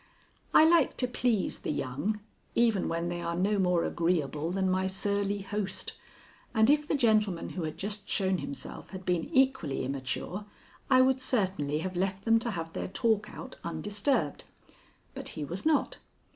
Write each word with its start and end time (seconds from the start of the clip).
I 0.51 0.65
like 0.65 0.97
to 0.97 1.07
please 1.07 1.59
the 1.59 1.69
young 1.69 2.21
even 2.55 2.87
when 2.87 3.07
they 3.07 3.21
are 3.21 3.35
no 3.35 3.59
more 3.59 3.83
agreeable 3.83 4.49
than 4.49 4.67
my 4.67 4.87
surly 4.87 5.43
host, 5.43 5.93
and 6.55 6.71
if 6.71 6.87
the 6.87 6.95
gentleman 6.95 7.49
who 7.49 7.61
had 7.65 7.77
just 7.77 8.09
shown 8.09 8.39
himself 8.39 8.89
had 8.89 9.05
been 9.05 9.25
equally 9.25 9.85
immature, 9.85 10.47
I 10.89 11.01
would 11.01 11.21
certainly 11.21 11.77
have 11.85 11.95
left 11.95 12.25
them 12.25 12.39
to 12.39 12.49
have 12.49 12.73
their 12.73 12.87
talk 12.87 13.29
out 13.31 13.57
undisturbed. 13.63 14.43
But 15.13 15.27
he 15.37 15.45
was 15.45 15.67
not. 15.67 15.99